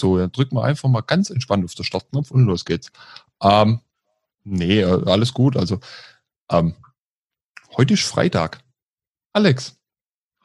[0.00, 2.90] So, dann drücken wir einfach mal ganz entspannt auf den Startknopf und los geht's.
[3.42, 3.80] Ähm,
[4.44, 5.56] nee, äh, alles gut.
[5.56, 5.78] Also,
[6.50, 6.74] ähm,
[7.76, 8.64] heute ist Freitag.
[9.32, 9.78] Alex,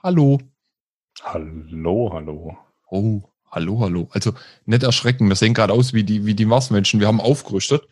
[0.03, 0.39] hallo.
[1.23, 2.57] Hallo, hallo.
[2.91, 4.09] Oh, hallo, hallo.
[4.11, 4.33] Also,
[4.65, 5.29] nicht erschrecken.
[5.29, 6.99] Wir sehen gerade aus wie die, wie die Marsmenschen.
[6.99, 7.87] Wir haben aufgerüstet.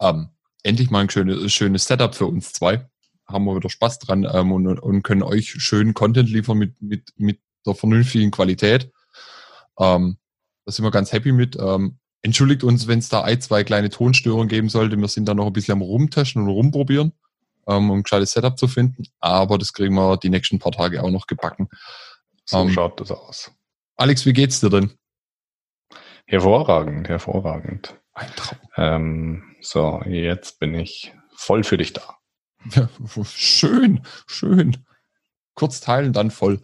[0.00, 0.30] Ähm,
[0.64, 2.88] endlich mal ein schönes, schönes Setup für uns zwei.
[3.26, 7.12] Haben wir wieder Spaß dran ähm, und, und können euch schönen Content liefern mit, mit,
[7.16, 8.90] mit der vernünftigen Qualität.
[9.78, 10.18] Ähm,
[10.68, 11.56] da sind wir ganz happy mit.
[11.58, 14.98] Ähm, entschuldigt uns, wenn es da ein, zwei kleine Tonstörungen geben sollte.
[14.98, 17.14] Wir sind da noch ein bisschen am Rumtesten und rumprobieren,
[17.66, 19.04] ähm, um ein gescheites Setup zu finden.
[19.18, 21.70] Aber das kriegen wir die nächsten paar Tage auch noch gebacken.
[22.44, 23.50] So ähm, schaut das aus.
[23.96, 24.92] Alex, wie geht's dir denn?
[26.26, 27.98] Hervorragend, hervorragend.
[28.12, 28.58] Ein Traum.
[28.76, 32.18] Ähm, so, jetzt bin ich voll für dich da.
[32.74, 32.90] Ja,
[33.24, 34.84] schön, schön.
[35.54, 36.60] Kurz teilen, dann voll.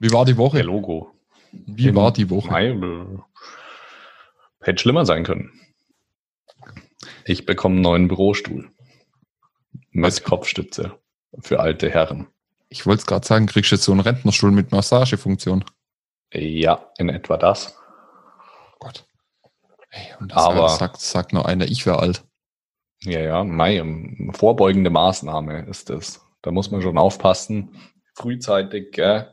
[0.00, 0.56] Wie war die Woche?
[0.56, 1.12] Der Logo.
[1.52, 2.50] Wie war die Woche?
[2.50, 3.18] Mai, äh,
[4.62, 5.52] hätte schlimmer sein können.
[7.24, 8.70] Ich bekomme einen neuen Bürostuhl.
[9.90, 10.22] Mit Was?
[10.22, 10.98] Kopfstütze
[11.40, 12.28] für alte Herren.
[12.68, 15.64] Ich wollte es gerade sagen, kriegst du jetzt so einen Rentnerstuhl mit Massagefunktion?
[16.32, 17.76] Ja, in etwa das.
[18.78, 19.06] Gott.
[19.90, 22.24] Hey, und das Aber sagt, sagt nur einer, ich wäre alt.
[23.02, 23.82] Ja, ja, Mai,
[24.32, 26.24] vorbeugende Maßnahme ist das.
[26.40, 27.76] Da muss man schon aufpassen.
[28.14, 29.32] Frühzeitig, gell?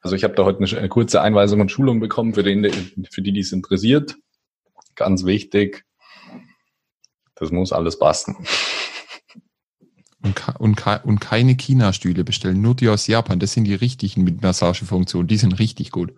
[0.00, 2.70] Also ich habe da heute eine kurze Einweisung und Schulung bekommen für, den,
[3.10, 4.16] für die, die es interessiert.
[4.94, 5.84] Ganz wichtig.
[7.34, 8.36] Das muss alles passen.
[10.22, 13.38] Und, und, und keine China-Stühle bestellen, nur die aus Japan.
[13.38, 15.26] Das sind die richtigen mit Massagefunktion.
[15.26, 16.12] Die sind richtig gut.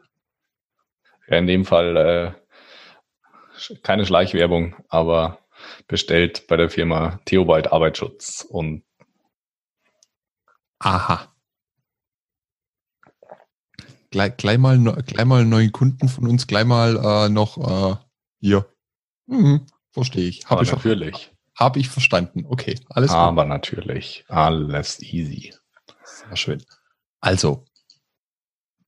[1.29, 5.39] Ja, in dem Fall äh, keine Schleichwerbung, aber
[5.87, 8.83] bestellt bei der Firma Theobald Arbeitsschutz und
[10.81, 11.32] Aha
[14.13, 17.97] gleich, gleich, mal, gleich mal einen neuen Kunden von uns, gleich mal äh, noch äh,
[18.39, 18.67] hier.
[19.27, 20.47] Mhm, verstehe ich.
[20.47, 21.33] Habe ich natürlich.
[21.59, 22.45] Habe ich verstanden.
[22.47, 23.49] Okay, alles Aber gut.
[23.49, 24.25] natürlich.
[24.29, 25.53] Alles easy.
[26.05, 26.63] Sehr schön.
[27.21, 27.65] Also,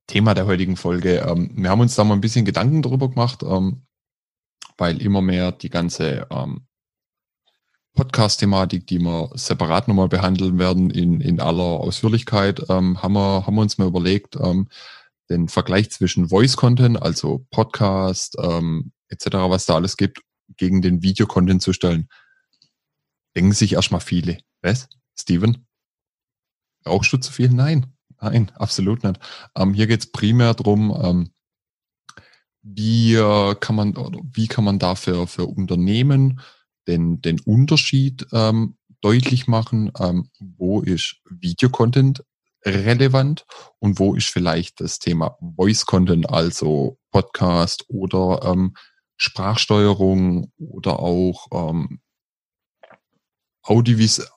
[0.06, 1.19] Thema der heutigen Folge.
[1.27, 3.82] Ähm, wir haben uns da mal ein bisschen Gedanken darüber gemacht, ähm,
[4.77, 6.66] weil immer mehr die ganze ähm,
[7.94, 13.54] Podcast-Thematik, die wir separat nochmal behandeln werden in, in aller Ausführlichkeit, ähm, haben, wir, haben
[13.54, 14.69] wir uns mal überlegt, ähm,
[15.30, 20.20] den Vergleich zwischen Voice-Content, also Podcast ähm, etc., was da alles gibt,
[20.56, 22.08] gegen den Video-Content zu stellen.
[23.36, 24.38] Denken sich erstmal viele.
[24.62, 24.88] Was?
[25.18, 25.66] Steven?
[26.86, 27.48] Rauchst du zu viel?
[27.50, 27.86] Nein.
[28.20, 29.18] Nein, absolut nicht.
[29.56, 31.30] Ähm, hier geht es primär darum, ähm,
[32.62, 33.94] wie äh, kann man
[34.32, 36.41] wie kann man dafür für Unternehmen
[36.86, 42.24] den, den Unterschied ähm, deutlich machen, ähm, wo ist Videocontent
[42.64, 43.47] relevant
[43.78, 48.75] und wo ist vielleicht das Thema Voice Content, also Podcast oder ähm,
[49.16, 52.00] Sprachsteuerung oder auch ähm,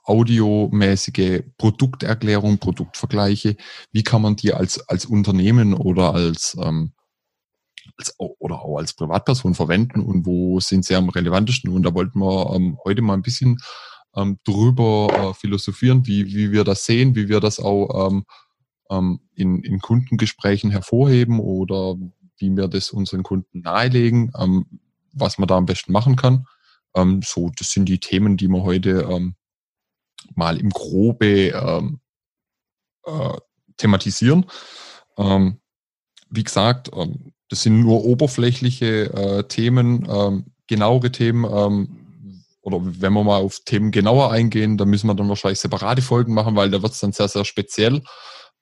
[0.05, 3.57] audiomäßige Produkterklärung, Produktvergleiche.
[3.91, 6.93] Wie kann man die als, als Unternehmen oder als, ähm,
[7.97, 11.71] als oder auch als Privatperson verwenden und wo sind sie am relevantesten?
[11.71, 13.57] Und da wollten wir ähm, heute mal ein bisschen
[14.17, 18.25] ähm, drüber äh, philosophieren, wie, wie wir das sehen, wie wir das auch ähm,
[18.89, 21.95] ähm, in, in Kundengesprächen hervorheben oder
[22.37, 24.65] wie wir das unseren Kunden nahelegen, ähm,
[25.13, 26.45] was man da am besten machen kann.
[26.95, 29.35] Ähm, so, das sind die Themen, die wir heute ähm,
[30.35, 31.99] mal im Grobe ähm,
[33.05, 33.37] äh,
[33.77, 34.45] thematisieren.
[35.17, 35.59] Ähm,
[36.29, 42.06] wie gesagt, ähm, das sind nur oberflächliche äh, Themen, ähm, genauere Themen ähm,
[42.67, 46.33] oder wenn wir mal auf Themen genauer eingehen, dann müssen wir dann wahrscheinlich separate Folgen
[46.33, 48.01] machen, weil da wird es dann sehr, sehr speziell.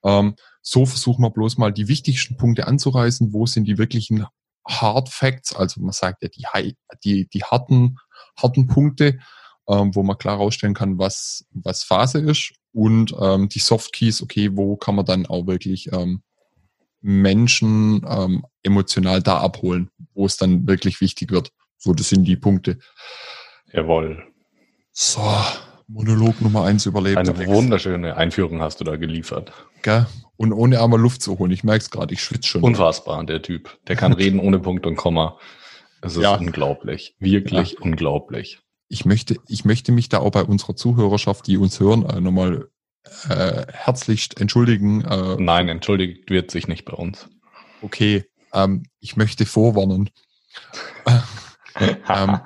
[0.04, 3.34] Ähm, so versuchen wir bloß mal die wichtigsten Punkte anzureißen.
[3.34, 4.28] Wo sind die wirklichen
[4.68, 5.56] Hard Facts?
[5.56, 7.98] Also man sagt ja die, die, die harten,
[8.40, 9.18] harten Punkte,
[9.68, 12.54] ähm, wo man klar rausstellen kann, was, was Phase ist.
[12.74, 16.22] Und ähm, die Soft Keys, okay, wo kann man dann auch wirklich ähm,
[17.02, 21.50] Menschen ähm, emotional da abholen, wo es dann wirklich wichtig wird.
[21.80, 22.78] So, das sind die Punkte.
[23.76, 24.24] Jawohl.
[24.92, 25.22] So,
[25.88, 27.18] Monolog Nummer eins überlebt.
[27.18, 29.52] Eine wunderschöne Einführung hast du da geliefert.
[29.82, 30.08] Gell?
[30.38, 31.52] Und ohne einmal Luft zu holen.
[31.52, 32.64] Ich merke es gerade, ich schwitze schon.
[32.64, 33.78] Unfassbar, der Typ.
[33.88, 35.38] Der kann reden ohne Punkt und Komma.
[36.02, 36.36] Es ist ja.
[36.36, 37.16] unglaublich.
[37.20, 37.80] Wirklich ja.
[37.82, 38.60] unglaublich.
[38.88, 42.70] Ich möchte, ich möchte mich da auch bei unserer Zuhörerschaft, die uns hören, äh, nochmal
[43.30, 45.04] äh, herzlichst entschuldigen.
[45.04, 47.28] Äh, Nein, entschuldigt wird sich nicht bei uns.
[47.82, 50.10] Okay, ähm, ich möchte vorwarnen.
[52.10, 52.40] ähm,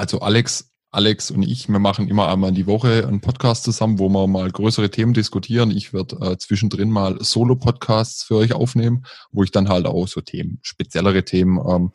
[0.00, 4.08] also Alex, Alex und ich, wir machen immer einmal die Woche einen Podcast zusammen, wo
[4.08, 5.70] wir mal größere Themen diskutieren.
[5.70, 10.22] Ich werde äh, zwischendrin mal Solo-Podcasts für euch aufnehmen, wo ich dann halt auch so
[10.22, 11.92] Themen, speziellere Themen, ähm,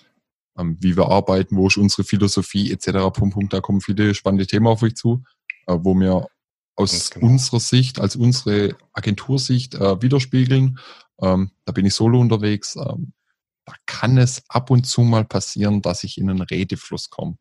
[0.58, 3.12] ähm, wie wir arbeiten, wo ist unsere Philosophie etc.
[3.12, 5.24] Punkt, Punkt, da kommen viele spannende Themen auf euch zu,
[5.68, 6.28] äh, wo wir
[6.76, 7.28] aus genau.
[7.28, 10.78] unserer Sicht, als unsere Agentursicht äh, widerspiegeln.
[11.22, 12.76] Ähm, da bin ich solo unterwegs.
[12.76, 13.14] Ähm,
[13.66, 17.38] da kann es ab und zu mal passieren, dass ich in einen Redefluss komme.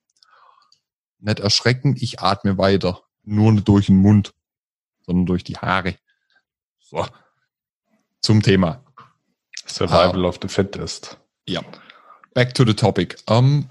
[1.24, 3.02] Nicht erschrecken, ich atme weiter.
[3.22, 4.34] Nur nicht durch den Mund,
[5.06, 5.96] sondern durch die Haare.
[6.80, 7.06] So.
[8.20, 8.84] Zum Thema.
[9.66, 11.18] Survival uh, of the Fittest.
[11.48, 11.62] Ja.
[12.34, 13.16] Back to the topic.
[13.26, 13.70] Um,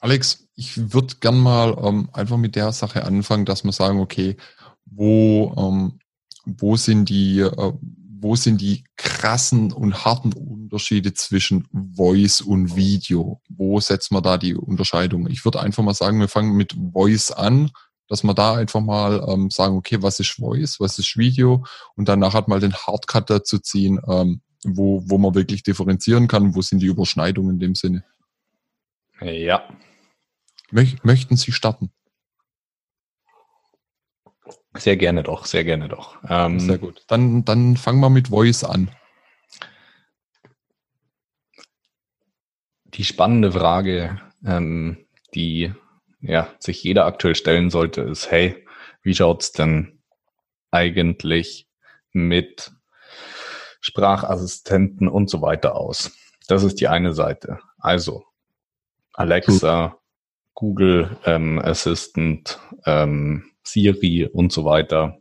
[0.00, 4.38] Alex, ich würde gern mal um, einfach mit der Sache anfangen, dass wir sagen, okay,
[4.86, 5.98] wo, um,
[6.46, 7.78] wo sind die, uh,
[8.20, 13.40] wo sind die krassen und harten Unterschiede zwischen Voice und Video?
[13.48, 15.28] Wo setzt man da die Unterscheidung?
[15.28, 17.70] Ich würde einfach mal sagen, wir fangen mit Voice an,
[18.08, 21.64] dass wir da einfach mal ähm, sagen, okay, was ist Voice, was ist Video
[21.94, 26.54] und danach hat mal den Hardcut dazu ziehen, ähm, wo, wo man wirklich differenzieren kann,
[26.54, 28.04] wo sind die Überschneidungen in dem Sinne.
[29.20, 29.68] Ja.
[30.70, 31.90] Möch, möchten Sie starten?
[34.74, 36.16] Sehr gerne doch, sehr gerne doch.
[36.28, 37.04] Ähm, sehr gut.
[37.08, 38.90] Dann, dann fangen wir mit Voice an.
[42.84, 45.72] Die spannende Frage, ähm, die
[46.20, 48.66] ja, sich jeder aktuell stellen sollte, ist, hey,
[49.02, 50.00] wie schaut's denn
[50.70, 51.68] eigentlich
[52.12, 52.72] mit
[53.80, 56.12] Sprachassistenten und so weiter aus?
[56.48, 57.60] Das ist die eine Seite.
[57.78, 58.24] Also
[59.12, 59.98] Alexa,
[60.54, 65.18] Google ähm, Assistant, ähm, Siri und so weiter.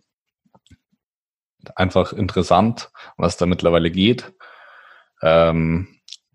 [1.75, 4.33] Einfach interessant, was da mittlerweile geht.
[5.21, 5.88] Ähm,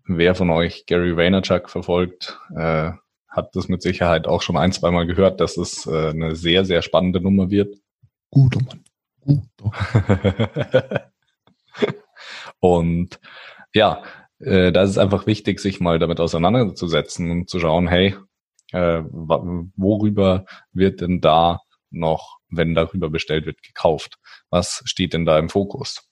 [0.05, 2.91] wer von euch Gary Vaynerchuk verfolgt, äh,
[3.29, 6.65] hat das mit Sicherheit auch schon ein, zwei Mal gehört, dass es äh, eine sehr,
[6.65, 7.77] sehr spannende Nummer wird.
[8.29, 8.83] Guter Mann.
[9.21, 11.11] Guter.
[12.59, 13.19] und
[13.73, 14.03] ja,
[14.39, 18.15] äh, da ist es einfach wichtig, sich mal damit auseinanderzusetzen und zu schauen, hey,
[18.71, 21.61] äh, worüber wird denn da
[21.91, 24.17] noch, wenn darüber bestellt wird, gekauft?
[24.49, 26.07] Was steht denn da im Fokus?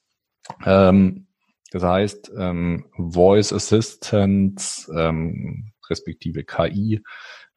[0.65, 1.27] Ähm,
[1.71, 7.01] das heißt, ähm, Voice Assistants ähm, respektive KI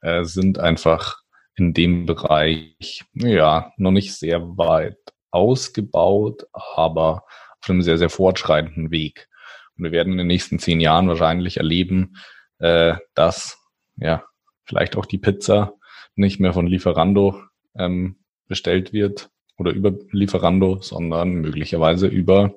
[0.01, 1.23] äh, sind einfach
[1.55, 4.99] in dem Bereich ja noch nicht sehr weit
[5.31, 7.25] ausgebaut, aber
[7.61, 9.29] auf einem sehr, sehr fortschreitenden Weg.
[9.77, 12.17] Und wir werden in den nächsten zehn Jahren wahrscheinlich erleben,
[12.59, 13.59] äh, dass
[13.97, 14.25] ja
[14.65, 15.75] vielleicht auch die Pizza
[16.15, 17.43] nicht mehr von Lieferando
[17.77, 18.17] ähm,
[18.49, 22.55] bestellt wird oder über Lieferando, sondern möglicherweise über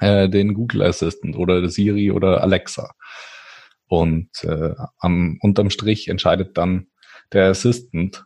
[0.00, 2.94] äh, den Google Assistant oder Siri oder Alexa.
[3.86, 6.86] Und äh, am, unterm Strich entscheidet dann
[7.32, 8.24] der Assistant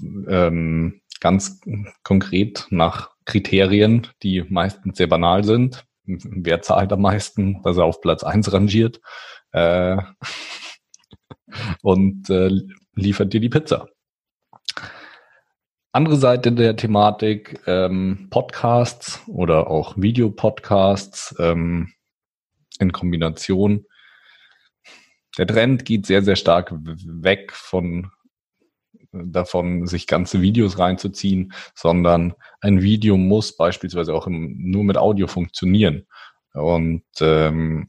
[0.00, 1.60] ähm, ganz
[2.02, 5.84] konkret nach Kriterien, die meistens sehr banal sind.
[6.04, 9.00] Wer zahlt am meisten, dass er auf Platz eins rangiert
[9.52, 9.96] äh,
[11.82, 12.50] und äh,
[12.94, 13.88] liefert dir die Pizza.
[15.96, 21.90] Andere Seite der Thematik, ähm, Podcasts oder auch Videopodcasts ähm,
[22.78, 23.86] in Kombination.
[25.38, 28.10] Der Trend geht sehr, sehr stark weg von
[29.10, 35.26] davon, sich ganze Videos reinzuziehen, sondern ein Video muss beispielsweise auch im, nur mit Audio
[35.26, 36.06] funktionieren.
[36.52, 37.88] Und ähm,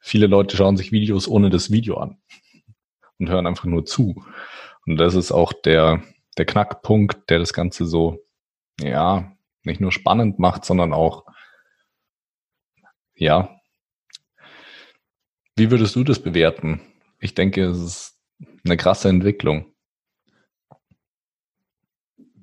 [0.00, 2.16] viele Leute schauen sich Videos ohne das Video an
[3.18, 4.24] und hören einfach nur zu.
[4.86, 6.02] Und das ist auch der,
[6.38, 8.24] der Knackpunkt, der das Ganze so,
[8.80, 9.32] ja,
[9.64, 11.24] nicht nur spannend macht, sondern auch,
[13.14, 13.60] ja.
[15.56, 16.80] Wie würdest du das bewerten?
[17.18, 18.18] Ich denke, es ist
[18.64, 19.74] eine krasse Entwicklung.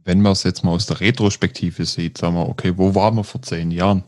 [0.04, 3.24] Wenn man es jetzt mal aus der Retrospektive sieht, sagen wir, okay, wo waren wir
[3.24, 4.04] vor zehn Jahren?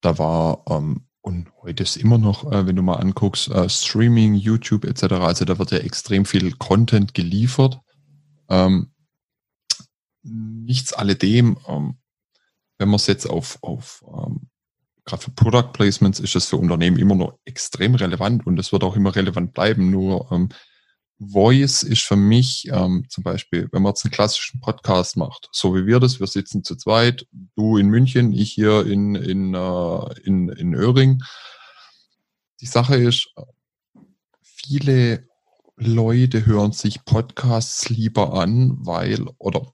[0.00, 4.34] Da war, ähm, und heute ist immer noch, äh, wenn du mal anguckst, äh, Streaming,
[4.34, 7.80] YouTube etc., also da wird ja extrem viel Content geliefert
[8.48, 8.92] ähm,
[10.22, 11.98] nichts alledem, ähm,
[12.78, 14.48] wenn man es jetzt auf, auf ähm,
[15.04, 18.84] gerade für Product Placements ist es für Unternehmen immer noch extrem relevant und es wird
[18.84, 19.90] auch immer relevant bleiben.
[19.90, 20.50] Nur ähm,
[21.18, 25.74] Voice ist für mich ähm, zum Beispiel, wenn man jetzt einen klassischen Podcast macht, so
[25.74, 27.26] wie wir das, wir sitzen zu zweit,
[27.56, 31.22] du in München, ich hier in, in, äh, in, in Öhring.
[32.60, 33.34] Die Sache ist,
[34.40, 35.27] viele
[35.78, 39.72] Leute hören sich Podcasts lieber an, weil oder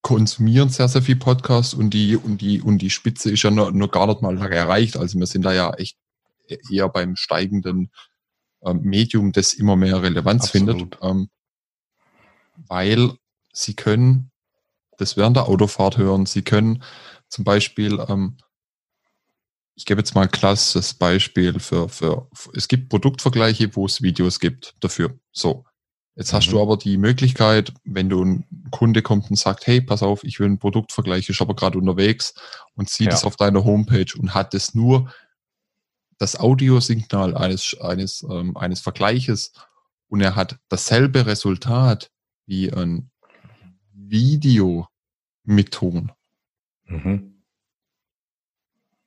[0.00, 3.72] konsumieren sehr, sehr viel Podcasts und die, und die, und die Spitze ist ja noch,
[3.72, 4.96] noch gar nicht mal erreicht.
[4.96, 5.98] Also wir sind da ja echt
[6.70, 7.90] eher beim steigenden
[8.64, 10.78] ähm, Medium, das immer mehr Relevanz Absolut.
[10.78, 10.98] findet.
[11.02, 11.28] Ähm,
[12.68, 13.12] weil
[13.52, 14.30] sie können
[14.96, 16.26] das während der Autofahrt hören.
[16.26, 16.82] Sie können
[17.28, 18.38] zum Beispiel, ähm,
[19.76, 24.40] ich gebe jetzt mal ein klasses Beispiel für, für, es gibt Produktvergleiche, wo es Videos
[24.40, 25.18] gibt dafür.
[25.32, 25.64] So.
[26.14, 26.52] Jetzt hast mhm.
[26.52, 30.40] du aber die Möglichkeit, wenn du ein Kunde kommt und sagt, hey, pass auf, ich
[30.40, 32.34] will einen Produktvergleich, ist aber gerade unterwegs
[32.74, 35.12] und sieht es auf deiner Homepage und hat es nur
[36.16, 39.52] das Audiosignal eines, eines, ähm, eines Vergleiches
[40.08, 42.10] und er hat dasselbe Resultat
[42.46, 43.10] wie ein
[43.92, 44.88] Video
[45.44, 46.12] mit Ton.
[46.86, 47.35] Mhm.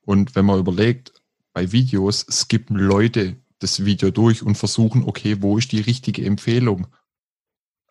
[0.02, 1.12] Und wenn man überlegt,
[1.52, 6.86] bei Videos skippen Leute das Video durch und versuchen, okay, wo ist die richtige Empfehlung?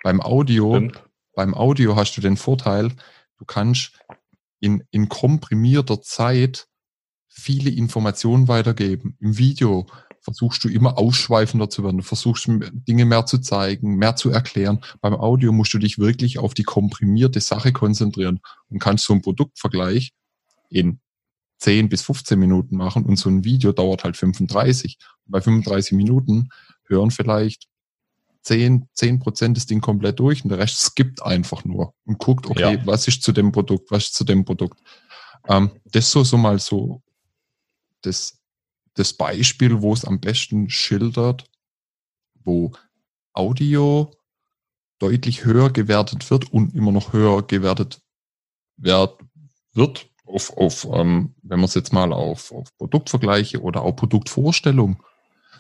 [0.04, 1.04] Beim Audio, Stimmt.
[1.36, 2.92] beim Audio hast du den Vorteil,
[3.38, 4.00] du kannst
[4.60, 6.68] in, in komprimierter Zeit
[7.28, 9.16] viele Informationen weitergeben.
[9.20, 9.86] Im Video
[10.22, 11.98] versuchst du immer ausschweifender zu werden.
[11.98, 14.82] Du versuchst Dinge mehr zu zeigen, mehr zu erklären.
[15.02, 18.40] Beim Audio musst du dich wirklich auf die komprimierte Sache konzentrieren
[18.70, 20.14] und kannst so einen Produktvergleich
[20.70, 21.00] in
[21.60, 24.98] 10 bis 15 Minuten machen und so ein Video dauert halt 35.
[25.26, 26.50] Und bei 35 Minuten
[26.86, 27.68] hören vielleicht
[28.42, 32.48] 10, 10 Prozent das Ding komplett durch und der Rest skippt einfach nur und guckt,
[32.48, 32.86] okay, ja.
[32.86, 34.80] was ist zu dem Produkt, was ist zu dem Produkt.
[35.48, 37.02] Ähm, das ist so, so mal so
[38.02, 38.40] das
[39.00, 41.50] das Beispiel, wo es am besten schildert,
[42.44, 42.74] wo
[43.34, 44.12] Audio
[45.00, 48.02] deutlich höher gewertet wird und immer noch höher gewertet
[48.76, 49.22] wird,
[49.74, 55.04] wird auf, auf ähm, wenn man es jetzt mal auf, auf Produktvergleiche oder auch Produktvorstellung.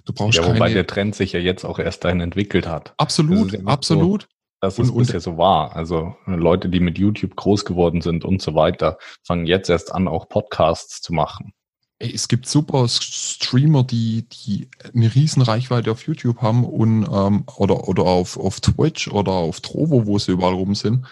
[0.06, 2.94] Du brauchst ja, wobei keine, der Trend sich ja jetzt auch erst dahin entwickelt hat.
[2.98, 4.24] Absolut, das ja absolut.
[4.24, 4.28] So,
[4.62, 5.76] dass es und, bisher so war.
[5.76, 10.08] Also Leute, die mit YouTube groß geworden sind und so weiter, fangen jetzt erst an,
[10.08, 11.54] auch Podcasts zu machen
[12.00, 17.88] es gibt super Streamer, die, die eine riesen Reichweite auf YouTube haben und ähm, oder,
[17.88, 21.06] oder auf, auf Twitch oder auf Trovo, wo sie überall rum sind.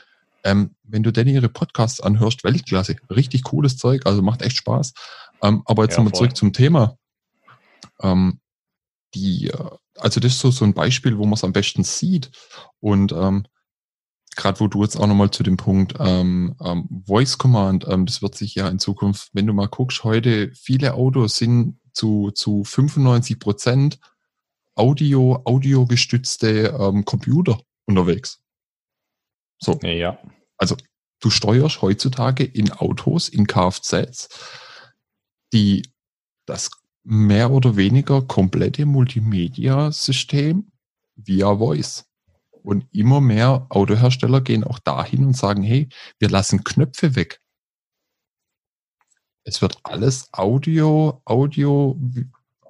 [0.43, 4.93] Ähm, wenn du denn ihre Podcasts anhörst, Weltklasse, richtig cooles Zeug, also macht echt Spaß.
[5.41, 6.97] Ähm, aber jetzt ja, nochmal zurück zum Thema.
[8.01, 8.39] Ähm,
[9.13, 12.31] die, äh, also das ist so, so ein Beispiel, wo man es am besten sieht.
[12.79, 13.45] Und ähm,
[14.35, 18.21] gerade wo du jetzt auch nochmal zu dem Punkt ähm, ähm, Voice Command, ähm, das
[18.21, 22.63] wird sich ja in Zukunft, wenn du mal guckst, heute viele Autos sind zu, zu
[22.63, 23.99] 95 Prozent
[24.75, 28.39] Audio, audiogestützte ähm, Computer unterwegs.
[29.59, 29.79] So.
[29.81, 30.19] Ja.
[30.57, 30.75] Also
[31.19, 34.29] du steuerst heutzutage in Autos, in Kfz,
[35.53, 35.83] die
[36.45, 36.71] das
[37.03, 40.71] mehr oder weniger komplette Multimedia-System
[41.15, 42.05] via Voice.
[42.51, 45.87] Und immer mehr Autohersteller gehen auch dahin und sagen, hey,
[46.19, 47.39] wir lassen Knöpfe weg.
[49.45, 51.97] Es wird alles Audio, Audio,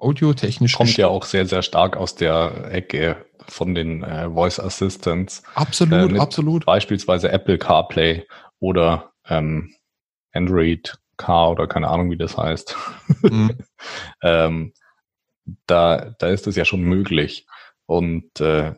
[0.00, 0.74] audiotechnisch.
[0.74, 5.42] Kommt ja auch sehr, sehr stark aus der Ecke von den äh, Voice Assistants.
[5.54, 6.66] Absolut, äh, absolut.
[6.66, 8.26] Beispielsweise Apple CarPlay
[8.60, 9.74] oder ähm,
[10.32, 12.76] Android Car oder keine Ahnung, wie das heißt.
[13.22, 13.58] Mhm.
[14.22, 14.72] ähm,
[15.66, 17.46] da, da ist es ja schon möglich.
[17.86, 18.74] Und äh,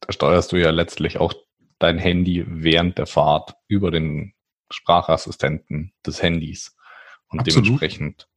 [0.00, 1.32] da steuerst du ja letztlich auch
[1.78, 4.34] dein Handy während der Fahrt über den
[4.70, 6.76] Sprachassistenten des Handys.
[7.28, 7.66] Und Absolut.
[7.66, 8.28] dementsprechend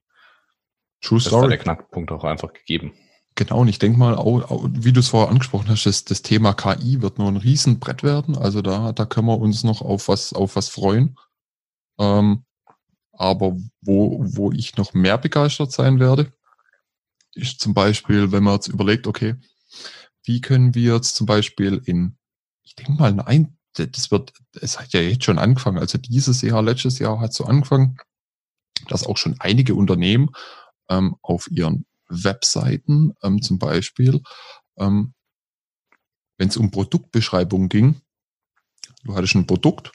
[1.03, 2.93] True ist da der Knackpunkt auch einfach gegeben.
[3.35, 6.21] Genau, und ich denke mal, auch, auch, wie du es vorher angesprochen hast, das, das
[6.21, 8.37] Thema KI wird nur ein Riesenbrett werden.
[8.37, 11.17] Also da, da können wir uns noch auf was, auf was freuen.
[11.99, 12.45] Ähm,
[13.11, 16.31] aber wo, wo ich noch mehr begeistert sein werde,
[17.33, 19.35] ist zum Beispiel, wenn man jetzt überlegt, okay,
[20.23, 22.17] wie können wir jetzt zum Beispiel in,
[22.63, 26.61] ich denke mal, nein, das wird, es hat ja jetzt schon angefangen, also dieses Jahr,
[26.61, 27.97] letztes Jahr hat so angefangen,
[28.87, 30.29] dass auch schon einige Unternehmen
[30.89, 34.21] ähm, auf ihren Webseiten ähm, zum Beispiel,
[34.77, 35.13] ähm,
[36.37, 38.01] wenn es um Produktbeschreibung ging,
[39.03, 39.91] du hattest ein Produkt,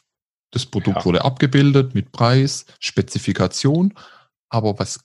[0.50, 1.04] das Produkt ja.
[1.04, 3.94] wurde abgebildet mit Preis, Spezifikation,
[4.48, 5.00] aber was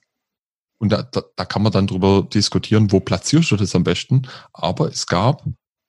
[0.78, 4.28] und da, da, da kann man dann drüber diskutieren, wo platzierst du das am besten.
[4.52, 5.42] Aber es gab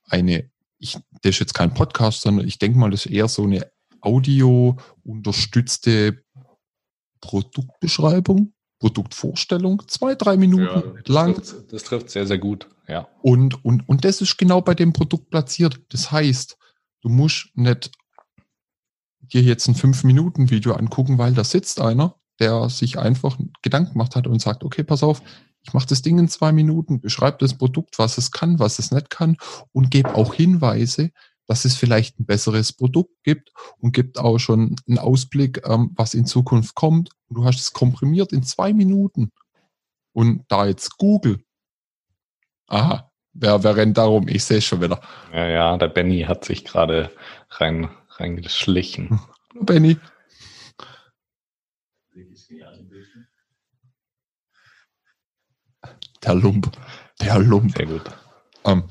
[0.05, 3.43] eine, ich, das ist jetzt kein Podcast, sondern ich denke mal, das ist eher so
[3.43, 6.23] eine audio-unterstützte
[7.19, 11.35] Produktbeschreibung, Produktvorstellung, zwei, drei Minuten ja, das lang.
[11.35, 13.07] Trifft, das trifft sehr, sehr gut, ja.
[13.21, 15.79] Und, und, und das ist genau bei dem Produkt platziert.
[15.89, 16.57] Das heißt,
[17.01, 17.91] du musst nicht
[19.21, 24.27] dir jetzt ein 5-Minuten-Video angucken, weil da sitzt einer, der sich einfach Gedanken gemacht hat
[24.27, 25.21] und sagt, okay, pass auf,
[25.63, 28.91] ich mache das Ding in zwei Minuten, beschreibe das Produkt, was es kann, was es
[28.91, 29.37] nicht kann
[29.71, 31.11] und gebe auch Hinweise,
[31.47, 36.13] dass es vielleicht ein besseres Produkt gibt und gibt auch schon einen Ausblick, ähm, was
[36.13, 37.09] in Zukunft kommt.
[37.27, 39.31] Und du hast es komprimiert in zwei Minuten.
[40.13, 41.43] Und da jetzt Google,
[42.67, 44.27] aha, wer, wer rennt darum?
[44.27, 45.01] Ich sehe es schon wieder.
[45.33, 47.11] Ja, ja, der Benny hat sich gerade
[47.49, 49.19] rein, reingeschlichen.
[49.53, 49.97] Hallo Benny.
[56.23, 56.71] Der Lump.
[57.21, 57.77] Der Lump.
[57.77, 58.03] Sehr gut.
[58.63, 58.83] Ähm,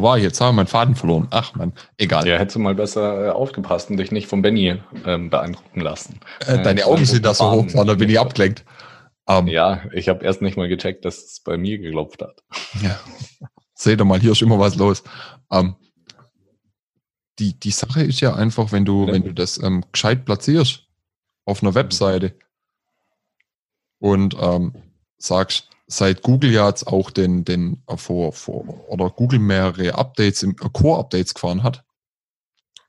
[0.00, 0.40] wo war ich jetzt?
[0.40, 1.28] Habe ich meinen Faden verloren.
[1.30, 2.26] Ach man, egal.
[2.26, 6.20] Ja, hättest du mal besser äh, aufgepasst und dich nicht vom Benny ähm, beeindrucken lassen.
[6.46, 8.64] Äh, deine Äh, Augen sind da so hoch, da bin ich abgelenkt.
[9.28, 12.42] Ähm, Ja, ich habe erst nicht mal gecheckt, dass es bei mir geklopft hat.
[12.82, 12.98] Ja.
[13.74, 15.02] Seht ihr mal, hier ist immer was los.
[15.50, 15.76] Ähm,
[17.38, 19.12] die, die Sache ist ja einfach, wenn du, Ja.
[19.14, 20.86] wenn du das ähm, gescheit platzierst
[21.46, 22.34] auf einer Webseite
[23.98, 24.74] und ähm,
[25.16, 30.42] sagst, seit Google ja jetzt auch den, den äh, vor, vor oder Google mehrere Updates
[30.42, 31.84] im äh, Core-Updates gefahren hat,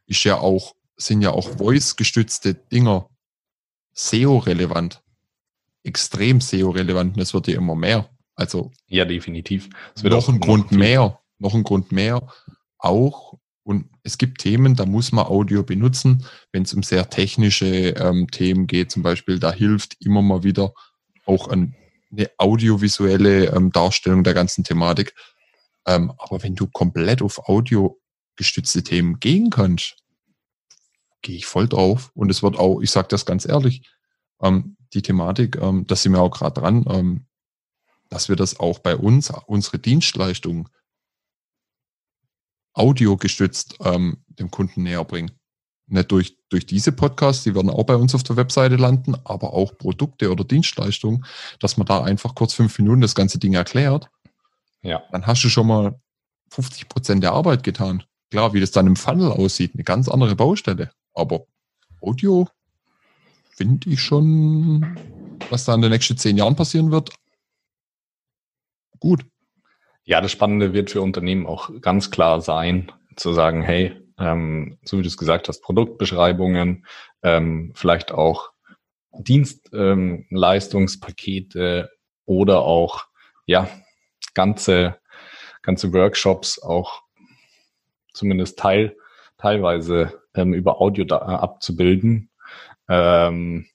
[0.05, 3.09] ist ja auch, sind ja auch voice-gestützte Dinger
[3.93, 5.01] SEO-relevant.
[5.83, 8.07] Extrem SEO-relevant und es wird ja immer mehr.
[8.35, 9.69] Also Ja, definitiv.
[9.95, 12.27] Es noch auch ein Grund mehr, noch ein Grund mehr.
[12.77, 17.89] Auch, und es gibt Themen, da muss man Audio benutzen, wenn es um sehr technische
[17.89, 20.73] ähm, Themen geht, zum Beispiel, da hilft immer mal wieder
[21.25, 21.75] auch ein,
[22.11, 25.13] eine audiovisuelle ähm, Darstellung der ganzen Thematik.
[25.85, 27.99] Ähm, aber wenn du komplett auf Audio
[28.35, 29.95] gestützte Themen gehen kannst,
[31.21, 32.11] gehe ich voll drauf.
[32.13, 33.87] Und es wird auch, ich sage das ganz ehrlich,
[34.41, 37.25] ähm, die Thematik, ähm, da sind wir auch gerade dran, ähm,
[38.09, 40.67] dass wir das auch bei uns, unsere Dienstleistungen,
[42.73, 45.31] audiogestützt ähm, dem Kunden näher bringen.
[45.91, 49.53] Nicht durch, durch diese Podcasts, die werden auch bei uns auf der Webseite landen, aber
[49.53, 51.25] auch Produkte oder Dienstleistungen,
[51.59, 54.09] dass man da einfach kurz fünf Minuten das ganze Ding erklärt.
[54.83, 55.99] Ja, Dann hast du schon mal
[56.51, 58.03] 50 Prozent der Arbeit getan.
[58.29, 60.91] Klar, wie das dann im Funnel aussieht, eine ganz andere Baustelle.
[61.13, 61.45] Aber
[62.01, 62.47] Audio
[63.49, 64.97] finde ich schon,
[65.49, 67.11] was da in den nächsten zehn Jahren passieren wird,
[68.99, 69.25] gut.
[70.05, 74.97] Ja, das Spannende wird für Unternehmen auch ganz klar sein, zu sagen, hey, ähm, so
[74.97, 76.85] wie du es gesagt hast, Produktbeschreibungen,
[77.23, 78.51] ähm, vielleicht auch
[79.13, 81.87] Dienstleistungspakete ähm,
[82.25, 83.05] oder auch
[83.45, 83.69] ja
[84.33, 84.99] ganze
[85.61, 87.03] ganze Workshops auch
[88.13, 88.97] zumindest teil
[89.37, 92.29] teilweise ähm, über Audio da, äh, abzubilden
[92.87, 93.67] ähm,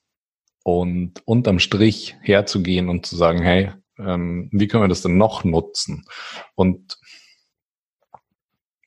[0.63, 5.45] und unterm Strich herzugehen und zu sagen, hey, ähm, wie können wir das denn noch
[5.45, 6.07] nutzen?
[6.55, 6.99] Und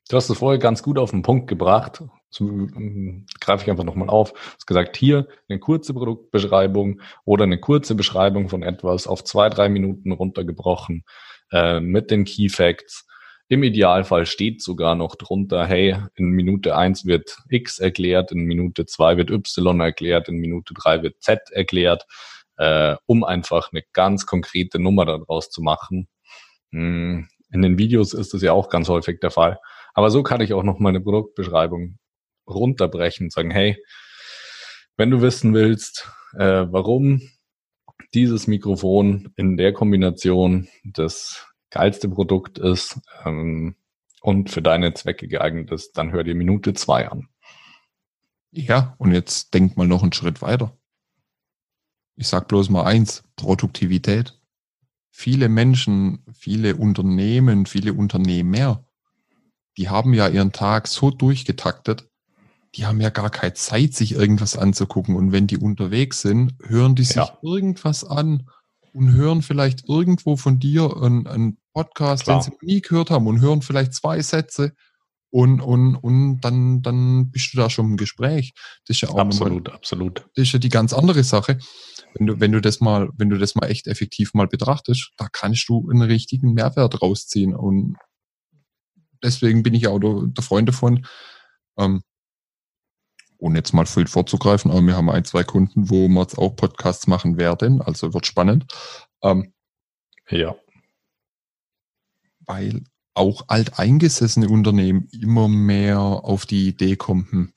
[0.10, 2.04] du hast es vorher ganz gut auf den Punkt gebracht.
[2.40, 4.34] Ähm, greife ich einfach nochmal auf.
[4.34, 9.50] Du hast gesagt, hier eine kurze Produktbeschreibung oder eine kurze Beschreibung von etwas auf zwei,
[9.50, 11.06] drei Minuten runtergebrochen
[11.52, 13.08] äh, mit den Key Facts.
[13.48, 18.86] Im Idealfall steht sogar noch drunter, hey, in Minute eins wird X erklärt, in Minute
[18.86, 22.06] zwei wird Y erklärt, in Minute drei wird Z erklärt
[22.60, 26.08] äh, um einfach eine ganz konkrete Nummer daraus zu machen.
[26.72, 29.58] Hm, In den Videos ist das ja auch ganz häufig der Fall.
[29.94, 31.98] Aber so kann ich auch noch meine Produktbeschreibung
[32.48, 33.78] runterbrechen und sagen, hey,
[34.98, 37.22] wenn du wissen willst, äh, warum
[38.14, 43.76] dieses Mikrofon in der Kombination das geilste Produkt ist ähm,
[44.22, 47.30] und für deine Zwecke geeignet ist, dann hör dir Minute zwei an.
[48.52, 50.76] Ja, und jetzt denk mal noch einen Schritt weiter.
[52.16, 54.38] Ich sag bloß mal eins, Produktivität.
[55.12, 58.89] Viele Menschen, viele Unternehmen, viele Unternehmer,
[59.80, 62.06] die haben ja ihren Tag so durchgetaktet,
[62.76, 65.16] die haben ja gar keine Zeit, sich irgendwas anzugucken.
[65.16, 67.38] Und wenn die unterwegs sind, hören die sich Ja.
[67.42, 68.48] irgendwas an
[68.94, 72.40] und hören vielleicht irgendwo von dir einen, einen Podcast, Klar.
[72.40, 74.74] den sie noch nie gehört haben und hören vielleicht zwei Sätze
[75.32, 78.52] und, und, und dann, dann bist du da schon im Gespräch.
[78.86, 80.26] Das ist ja auch Absolut, absolut.
[80.36, 81.58] das ist ja die ganz andere Sache.
[82.16, 85.28] Wenn du, wenn du das mal, wenn du das mal echt effektiv mal betrachtest, da
[85.32, 87.56] kannst du einen richtigen Mehrwert rausziehen.
[87.56, 87.96] Und
[89.24, 91.06] deswegen bin ich auch der, der Freund davon,
[91.78, 92.02] ähm,
[93.38, 96.56] ohne jetzt mal viel vorzugreifen, aber wir haben ein, zwei Kunden, wo wir jetzt auch
[96.56, 98.66] Podcasts machen werden, also wird spannend,
[99.24, 99.54] ähm,
[100.30, 100.56] Ja.
[102.46, 107.54] weil auch alteingesessene Unternehmen immer mehr auf die Idee kommen, hm,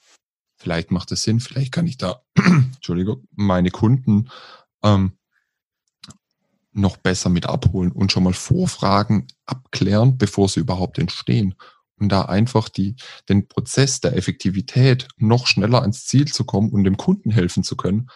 [0.56, 4.28] vielleicht macht es Sinn, vielleicht kann ich da, Entschuldigung, meine Kunden
[4.82, 5.12] ähm,
[6.72, 11.54] noch besser mit abholen und schon mal Vorfragen abklären, bevor sie überhaupt entstehen.
[11.96, 12.96] Und da einfach die,
[13.28, 17.76] den Prozess der Effektivität noch schneller ans Ziel zu kommen und dem Kunden helfen zu
[17.76, 18.08] können,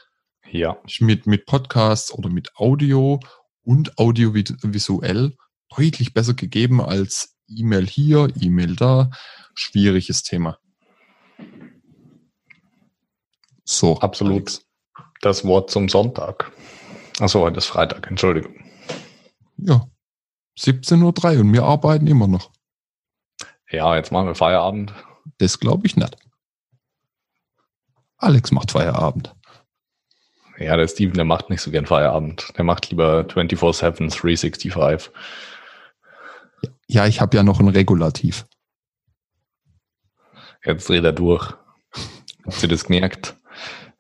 [0.51, 3.21] Ja, mit, mit Podcasts oder mit Audio
[3.63, 5.37] und audiovisuell
[5.75, 9.11] deutlich besser gegeben als E-Mail hier, E-Mail da.
[9.55, 10.59] Schwieriges Thema.
[13.65, 13.99] So.
[14.01, 14.61] Absolut.
[15.21, 16.53] das Wort zum Sonntag.
[17.19, 18.55] Achso, heute ist Freitag, Entschuldigung.
[19.57, 19.89] Ja.
[20.59, 22.51] 17.03 Uhr und wir arbeiten immer noch.
[23.71, 24.95] Ja, jetzt machen wir Feierabend.
[25.39, 26.17] Das glaube ich nicht.
[28.19, 29.35] Alex macht Feierabend.
[30.59, 32.57] Ja, der Steven, der macht nicht so gern Feierabend.
[32.57, 35.11] Der macht lieber 24-7, 365.
[36.87, 38.47] Ja, ich habe ja noch ein Regulativ.
[40.65, 41.53] Jetzt dreht er durch.
[42.45, 43.37] Habt ihr das gemerkt?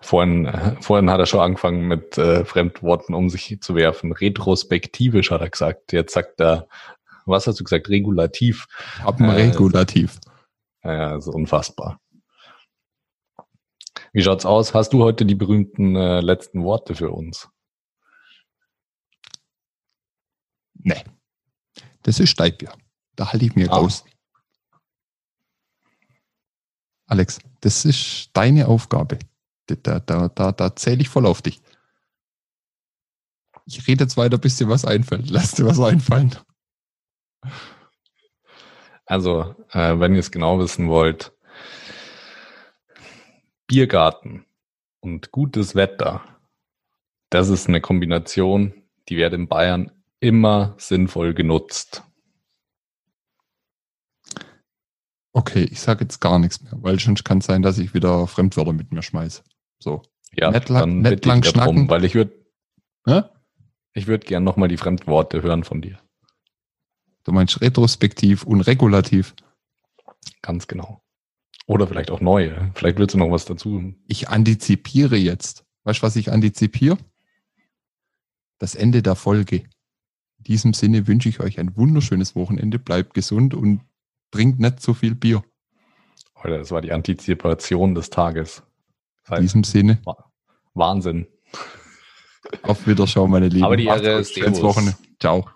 [0.07, 0.47] Vorhin,
[0.81, 4.13] vorhin hat er schon angefangen mit äh, Fremdworten um sich zu werfen.
[4.13, 5.93] Retrospektivisch hat er gesagt.
[5.93, 6.69] Jetzt sagt er,
[7.25, 7.89] was hast du gesagt?
[7.89, 8.67] Regulativ.
[9.05, 10.21] Ein äh, Regulativ.
[10.85, 12.01] Ja, also unfassbar.
[14.13, 14.75] Wie schaut's aus?
[14.75, 17.49] Hast du heute die berühmten äh, letzten Worte für uns?
[20.75, 21.03] Nee.
[22.03, 22.73] Das ist Steigbier.
[23.17, 23.79] Da halte ich mir ah.
[23.79, 24.05] raus.
[27.09, 29.19] Alex, das ist deine Aufgabe.
[29.67, 31.61] Da, da, da, da zähle ich voll auf dich.
[33.67, 35.29] Ich rede jetzt weiter, bis dir was einfällt.
[35.29, 36.37] Lass dir was einfallen.
[39.07, 41.33] Also, äh, wenn ihr es genau wissen wollt,
[43.67, 44.47] Biergarten
[45.01, 46.23] und gutes Wetter,
[47.31, 48.73] das ist eine Kombination,
[49.09, 52.03] die wird in Bayern immer sinnvoll genutzt.
[55.33, 58.27] Okay, ich sage jetzt gar nichts mehr, weil sonst kann es sein, dass ich wieder
[58.27, 59.43] Fremdwörter mit mir schmeiße.
[59.87, 60.03] So.
[60.33, 61.77] Ja, nett, dann nett lang schnacken.
[61.77, 62.33] Drum, weil ich würde
[63.95, 66.01] ich würde gern nochmal die Fremdworte hören von dir.
[67.23, 69.35] Du meinst retrospektiv und regulativ?
[70.43, 71.01] Ganz genau.
[71.67, 72.73] Oder vielleicht auch neue.
[72.75, 73.95] Vielleicht willst du noch was dazu.
[74.09, 75.65] Ich antizipiere jetzt.
[75.85, 76.99] Weißt du, was ich antizipiere?
[78.59, 79.63] Das Ende der Folge.
[80.39, 82.81] In diesem Sinne wünsche ich euch ein wunderschönes Wochenende.
[82.81, 83.83] Bleibt gesund und
[84.33, 85.45] trinkt nicht so viel Bier.
[86.35, 88.65] Alter, das war die Antizipation des Tages.
[89.31, 90.01] In diesem Sinne.
[90.75, 91.27] Wahnsinn.
[92.63, 93.65] Auf Wiederschauen, meine Lieben.
[93.65, 94.39] Aber die Ehre ist.
[95.19, 95.49] Ciao.